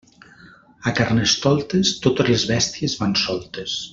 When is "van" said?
3.03-3.15